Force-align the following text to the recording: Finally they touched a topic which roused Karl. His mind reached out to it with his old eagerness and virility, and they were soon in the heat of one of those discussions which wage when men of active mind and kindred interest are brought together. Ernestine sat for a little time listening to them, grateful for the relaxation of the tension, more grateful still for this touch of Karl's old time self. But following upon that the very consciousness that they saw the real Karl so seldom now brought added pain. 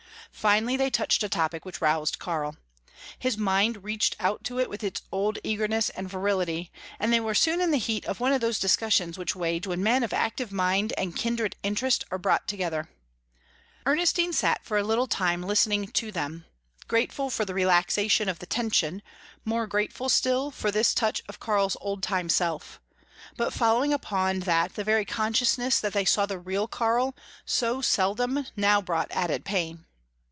Finally 0.33 0.75
they 0.75 0.89
touched 0.89 1.21
a 1.21 1.29
topic 1.29 1.65
which 1.65 1.81
roused 1.81 2.17
Karl. 2.17 2.55
His 3.19 3.37
mind 3.37 3.83
reached 3.83 4.15
out 4.19 4.43
to 4.45 4.57
it 4.59 4.71
with 4.71 4.81
his 4.81 4.93
old 5.11 5.37
eagerness 5.43 5.91
and 5.91 6.09
virility, 6.09 6.71
and 6.99 7.13
they 7.13 7.19
were 7.19 7.35
soon 7.35 7.61
in 7.61 7.69
the 7.69 7.77
heat 7.77 8.05
of 8.05 8.19
one 8.19 8.33
of 8.33 8.41
those 8.41 8.57
discussions 8.57 9.17
which 9.19 9.35
wage 9.35 9.67
when 9.67 9.83
men 9.83 10.01
of 10.01 10.13
active 10.13 10.51
mind 10.51 10.93
and 10.97 11.15
kindred 11.15 11.55
interest 11.61 12.05
are 12.09 12.17
brought 12.17 12.47
together. 12.47 12.89
Ernestine 13.85 14.33
sat 14.33 14.65
for 14.65 14.77
a 14.79 14.83
little 14.83 15.05
time 15.05 15.43
listening 15.43 15.85
to 15.89 16.11
them, 16.11 16.45
grateful 16.87 17.29
for 17.29 17.45
the 17.45 17.53
relaxation 17.53 18.27
of 18.27 18.39
the 18.39 18.47
tension, 18.47 19.03
more 19.45 19.67
grateful 19.67 20.09
still 20.09 20.49
for 20.49 20.71
this 20.71 20.95
touch 20.95 21.21
of 21.29 21.39
Karl's 21.41 21.77
old 21.81 22.01
time 22.01 22.29
self. 22.29 22.81
But 23.37 23.53
following 23.53 23.93
upon 23.93 24.39
that 24.39 24.73
the 24.73 24.83
very 24.85 25.05
consciousness 25.05 25.79
that 25.81 25.93
they 25.93 26.05
saw 26.05 26.25
the 26.25 26.39
real 26.39 26.67
Karl 26.67 27.15
so 27.45 27.79
seldom 27.81 28.47
now 28.55 28.81
brought 28.81 29.11
added 29.11 29.45
pain. 29.45 29.85